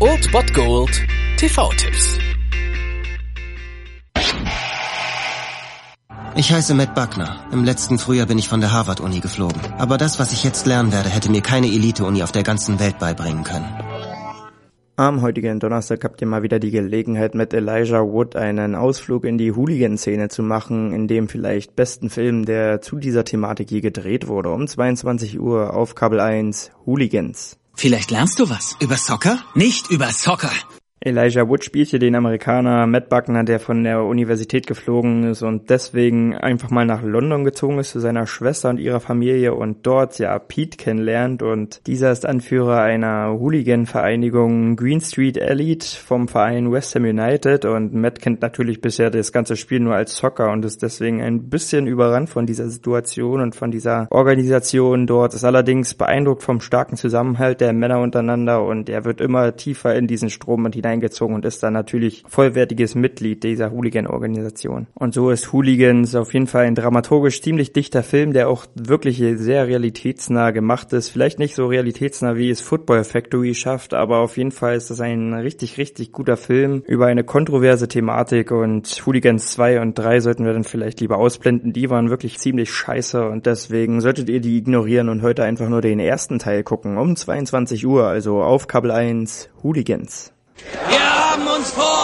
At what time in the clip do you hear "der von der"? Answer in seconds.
33.44-34.02